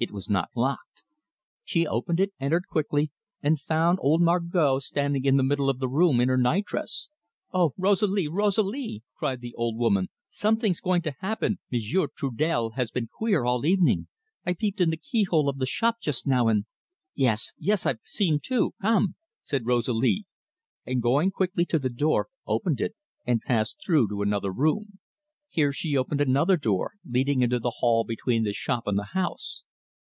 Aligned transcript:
It 0.00 0.12
was 0.12 0.30
not 0.30 0.50
locked. 0.54 1.02
She 1.64 1.84
opened 1.84 2.20
it, 2.20 2.32
entered 2.38 2.68
quickly, 2.68 3.10
and 3.42 3.58
found 3.60 3.98
old 4.00 4.22
Margot 4.22 4.78
standing 4.78 5.24
in 5.24 5.36
the 5.36 5.42
middle 5.42 5.68
of 5.68 5.80
the 5.80 5.88
room 5.88 6.20
in 6.20 6.28
her 6.28 6.36
night 6.36 6.66
dress. 6.66 7.08
"Oh, 7.52 7.72
Rosalie, 7.76 8.28
Rosalie!" 8.28 9.02
cried 9.16 9.40
the 9.40 9.54
old 9.56 9.76
woman, 9.76 10.08
"something's 10.28 10.78
going 10.80 11.02
to 11.02 11.16
happen. 11.18 11.58
M'sieu' 11.72 12.06
Trudel 12.16 12.70
has 12.76 12.92
been 12.92 13.08
queer 13.08 13.42
all 13.42 13.66
evening. 13.66 14.06
I 14.46 14.52
peeped 14.52 14.80
in 14.80 14.90
the 14.90 14.96
key 14.96 15.24
hole 15.24 15.48
of 15.48 15.58
the 15.58 15.66
shop 15.66 15.96
just 16.00 16.28
now, 16.28 16.46
and" 16.46 16.66
"Yes, 17.16 17.52
yes, 17.58 17.84
I've 17.84 17.98
seen 18.04 18.38
too. 18.40 18.74
Come!" 18.80 19.16
said 19.42 19.66
Rosalie, 19.66 20.26
and 20.86 21.02
going 21.02 21.32
quickly 21.32 21.64
to 21.64 21.78
the 21.80 21.90
door, 21.90 22.28
opened 22.46 22.80
it, 22.80 22.94
and 23.26 23.40
passed 23.40 23.82
through 23.84 24.10
to 24.10 24.22
another 24.22 24.52
room. 24.52 25.00
Here 25.48 25.72
she 25.72 25.96
opened 25.96 26.20
another 26.20 26.56
door, 26.56 26.92
leading 27.04 27.42
into 27.42 27.58
the 27.58 27.78
hall 27.78 28.04
between 28.04 28.44
the 28.44 28.52
shop 28.52 28.86
and 28.86 28.96
the 28.96 29.04
house. 29.14 29.64